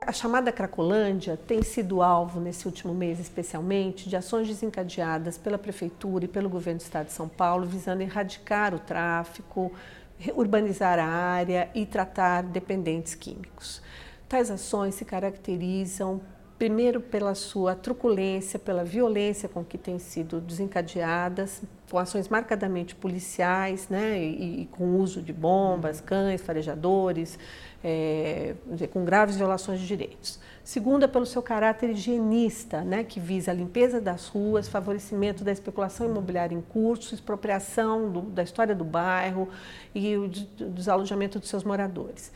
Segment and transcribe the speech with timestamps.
[0.00, 6.24] a chamada Cracolândia tem sido alvo, nesse último mês especialmente, de ações desencadeadas pela Prefeitura
[6.24, 9.70] e pelo Governo do Estado de São Paulo, visando erradicar o tráfico,
[10.34, 13.82] urbanizar a área e tratar dependentes químicos.
[14.26, 16.20] Tais ações se caracterizam
[16.60, 23.88] primeiro pela sua truculência, pela violência com que têm sido desencadeadas, com ações marcadamente policiais,
[23.88, 27.38] né, e, e com uso de bombas, cães, farejadores,
[27.82, 28.54] é,
[28.92, 30.38] com graves violações de direitos.
[30.62, 36.06] Segunda, pelo seu caráter higienista, né, que visa a limpeza das ruas, favorecimento da especulação
[36.10, 39.48] imobiliária em curso, expropriação do, da história do bairro
[39.94, 42.30] e o desalojamento dos seus moradores.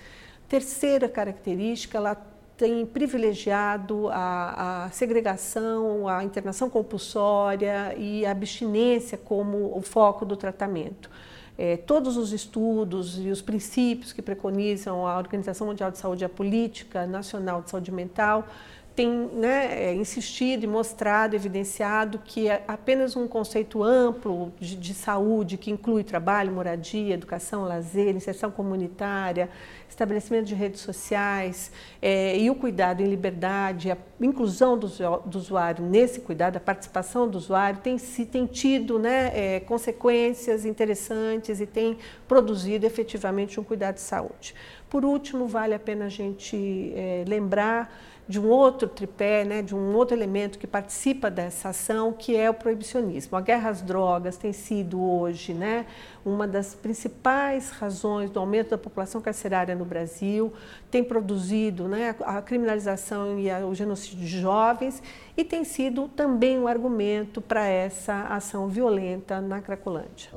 [0.48, 9.76] Terceira característica, ela tem privilegiado a, a, segregação, a internação compulsória e a abstinência como
[9.76, 11.10] o foco do tratamento.
[11.56, 16.26] É, todos os estudos e os princípios que preconizam a Organização Mundial de Saúde e
[16.26, 18.46] a Política Nacional de Saúde Mental
[18.94, 24.94] tem né, é, insistido e mostrado, evidenciado que é apenas um conceito amplo de, de,
[24.94, 29.50] saúde, que inclui trabalho, moradia, educação, lazer, inserção comunitária,
[29.88, 34.86] estabelecimento de redes sociais é, e o cuidado em liberdade, a inclusão do,
[35.26, 41.60] do, usuário nesse cuidado, a participação do usuário, tem, tem tido né, é, consequências interessantes
[41.60, 41.98] e tem
[42.28, 44.54] produzido efetivamente um cuidado de saúde.
[44.88, 47.92] Por último, vale a pena a gente é, lembrar
[48.28, 48.48] de um
[48.84, 53.36] outro tripé, né, de um outro elemento que participa dessa ação, que é o proibicionismo.
[53.36, 55.86] A guerra às drogas tem sido hoje né,
[56.24, 60.52] uma das principais razões do aumento da população carcerária no Brasil,
[60.90, 65.02] tem produzido né, a criminalização e o genocídio de jovens
[65.36, 70.30] e tem sido também um argumento para essa ação violenta na Cracolândia.